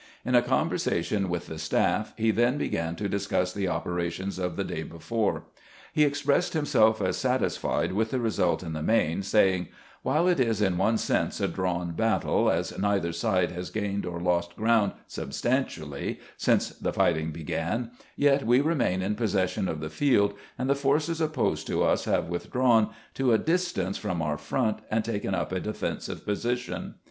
[0.25, 4.63] In a conversation with the staff he then began to discuss the operations of the
[4.63, 5.43] day before.
[5.93, 9.67] He ex pressed himself as satisfied with the result in the main, saying:
[10.01, 14.19] "While it is in one sense a drawn battle, as neither side has gained or
[14.19, 20.33] lost ground substantially since the fighting began, yet we remain in possession of the field,
[20.57, 25.05] and the forces opposed to us have withdrawn to a distance from our front and
[25.05, 26.95] taken up a defensive position.